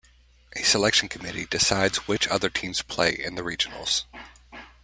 [0.53, 4.05] A selection committee decides which other teams play in the regionals.